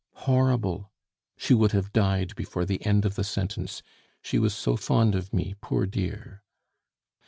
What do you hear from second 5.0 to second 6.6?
of me, poor dear!